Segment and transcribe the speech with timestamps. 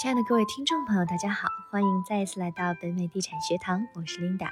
[0.00, 4.48] 亲爱的各位听众朋友，大家好，欢迎再一次来到北美地产学堂，我是 Linda。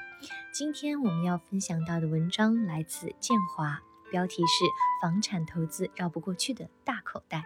[0.53, 3.81] 今天我们要分享到的文章来自建华，
[4.11, 4.65] 标题是
[5.01, 7.39] 《房产投资绕不过去的大口袋》。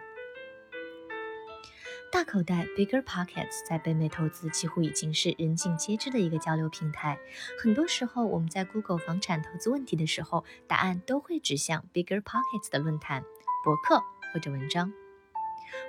[2.11, 7.17] 大口袋 （Bigger Pockets） 在北美投资几乎已经是人尽皆知的一个交流平台。
[7.57, 13.23] 很多时候，我们在 Google 房产投资问题的时候，答案都会指向 Bigger Pockets 的论坛、
[13.63, 14.91] 博客或者文章。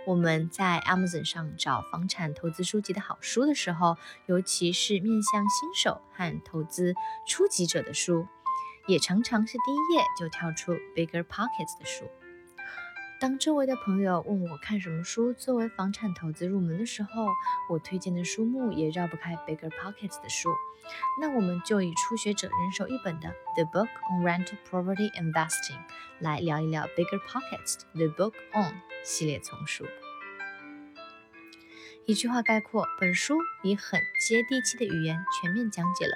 [0.07, 3.97] 我们在 Amazon 上找房产投资书籍的好书的时候，
[4.27, 6.95] 尤其是面向新手和投资
[7.27, 8.27] 初级者的书，
[8.87, 12.05] 也常常是第一页就跳出 Bigger Pockets 的书。
[13.21, 17.27] 当周围的朋友问我看什么书作为房产投资入门的时候，
[17.71, 20.51] 我推荐的书目也绕不开 Bigger Pockets 的书。
[21.21, 25.81] 那我们就以初学者人手一本的 The Book on Rental Property Investing
[26.19, 28.75] 来聊一聊 Bigger Pockets The Book on
[29.05, 29.87] 系列丛书。
[32.05, 36.13] 一句话概括，本书以很接地气的语言全面讲解了。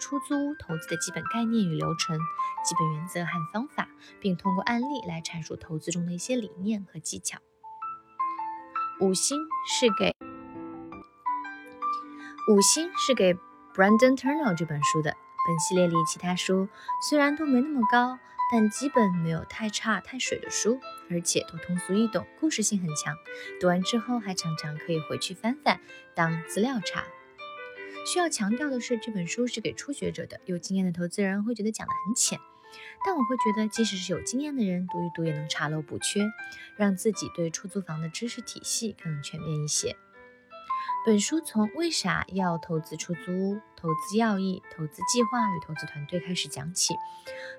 [0.00, 2.18] 出租屋投资的基本概念与流程、
[2.64, 7.38] 基本原则和方法，并通过案例来阐述投资中的一些理念和技巧。
[8.98, 10.16] 五星是给
[12.48, 13.34] 五星是给
[13.74, 15.14] Brandon Turner 这本书的。
[15.46, 16.68] 本系列里其他书
[17.08, 18.18] 虽然都没那么高，
[18.52, 20.78] 但基本没有太差太水的书，
[21.10, 23.16] 而且都通俗易懂，故事性很强。
[23.58, 25.80] 读完之后还常常可以回去翻翻
[26.14, 27.04] 当资料查。
[28.06, 30.40] 需要强调的是，这本书是给初学者的。
[30.46, 32.40] 有经验的投资人会觉得讲得很浅，
[33.04, 36.26] 但我会觉得，即使是有经验的人读一读，也能查漏补缺，
[36.76, 39.96] 让自己对出租房的知识体系更全面一些。
[41.06, 46.94] 本书从为啥要投资出租屋、投资要义、投资计划与投资团队开始讲起，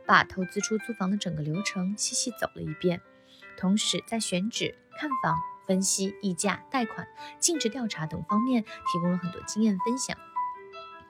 [0.06, 3.02] 把投资出租房的整个流程细细走了一遍，
[3.58, 7.08] 同时在选址、看房、分析、议价、贷款、
[7.40, 10.18] 尽职调查等方面提供了很多经验分享。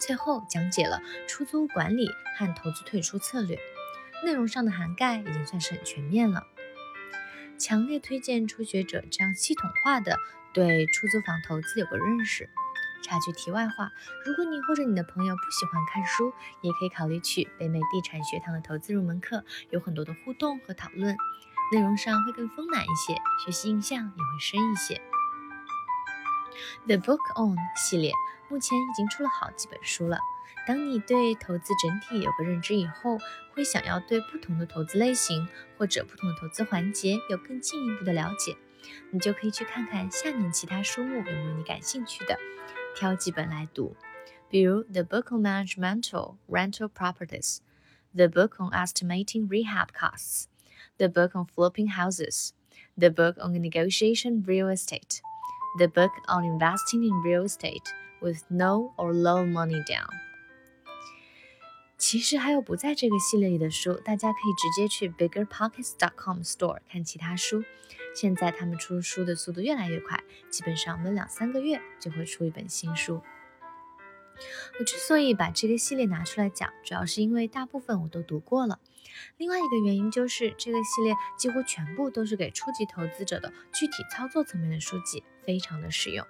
[0.01, 3.59] 最后讲解了出租管理和投资退出策略，
[4.25, 6.43] 内容上的涵盖已经算是很全面了。
[7.59, 10.17] 强烈推荐初学者这样系统化的
[10.53, 12.49] 对出租房投资有个认识。
[13.03, 13.91] 插句题外话，
[14.25, 21.15] 如果你或者你的朋友不喜欢看书，也可以考虑去北美地产学堂的投资入门课，有很多的互动和讨论，
[21.73, 25.01] 内容上会更丰满一些，学习印象也会深一些。
[26.87, 28.11] The Book On 系列
[28.49, 30.19] 目前已经出了好几本书了。
[30.67, 33.17] 当你对投资整体有个认知以后，
[33.53, 38.55] 会想要对不同的投资类型或者不同的投资环节有更进一步的了解，
[39.11, 42.37] 你就可以去看看下面其他书目有没有你感兴趣的，
[42.95, 43.95] 挑几本来读。
[44.49, 47.59] 比如 The Book on Managemental Rental Properties、
[48.13, 50.45] The Book on Estimating Rehab Costs、
[50.97, 52.51] The Book on Flipping Houses、
[52.95, 55.21] The Book on Negotiation Real Estate。
[55.77, 57.85] The book on investing in real estate
[58.21, 60.09] with no or low money down。
[61.97, 67.63] 其实还有不在这个系列里的书，大家可以直接去 biggerpockets.com store 看其他书。
[68.13, 73.21] 现在他们出书的速度越来越快，基本上每两三个月就会出一本新书。
[74.79, 78.79] 我之所以把这个系列拿出来讲，主要是因为大部分我都读过了。
[79.37, 86.25] 另外一个原因就是这个系列几乎全部都是给初级投资者的具体操作层面的书籍，非常的实用。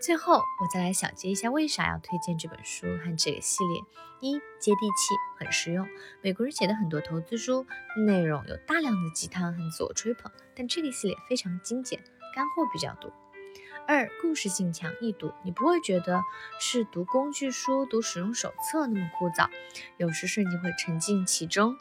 [0.00, 3.80] 最后，我再来小结一下为啥要推荐这本书和这个系列：
[4.20, 5.88] 一、接地气，很实用。
[6.22, 7.66] 美国人写的很多投资书
[8.06, 11.98] 内容有大量的鸡汤和自我吹捧，但这个系列非常精简，
[12.32, 13.12] 干货比较多。
[13.90, 16.20] 二、故事性强，易读，你不会觉得
[16.60, 19.48] 是读工具书、读使用手册那么枯燥，
[19.96, 21.74] 有时甚至会沉浸其中，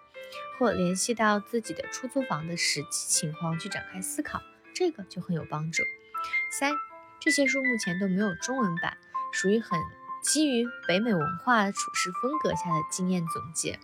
[0.58, 4.42] 或联系到自己的出租房的实际情况去展开思考，
[4.74, 5.84] 这个就很有帮助。
[6.58, 6.72] 三、
[7.20, 8.98] 这些书目前都没有中文版，
[9.34, 9.78] 属于很
[10.24, 13.82] 基于北美文化处事风格下的经验总结，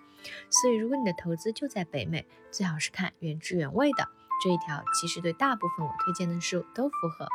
[0.50, 4.07] 所以如果你的投资就在北美，最好是看原汁原味的。
[4.41, 7.28] 这一条其实对大部分我推荐的书都符合。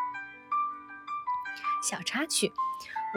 [1.83, 2.53] 小插曲，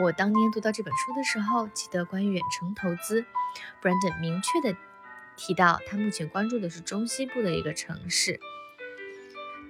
[0.02, 3.26] 我当年读到这本书的时候，记得关于远程投资
[3.82, 4.78] ，Brandon 明确的
[5.36, 8.40] 提到，他目前关注的是中西部的一个城市，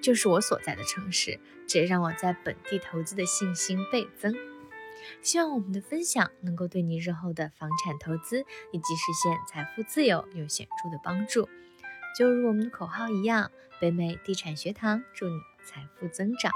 [0.02, 4.36] 就是我所在的城市，这也让我在本地投资的信心倍增。
[5.22, 11.50] 希望我们的分享能够对你日后的房产投资以及实现财富自由有显著的帮助。
[12.16, 16.52] 就如我们的口号一样，北美地产学堂祝你财富增长。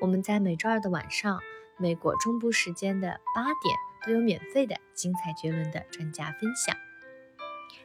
[0.00, 1.40] 我们在每周二的晚上，
[1.76, 3.76] 美国中部时间的八点
[4.06, 6.76] 都有免费的精彩绝伦的专家分享，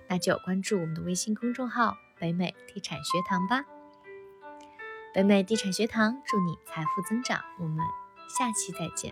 [0.07, 3.65] 那就关注我们的微信公众号“北美地产学堂”吧。
[5.13, 7.83] 北美地产学堂祝你财富增长，我们
[8.27, 9.11] 下期再见。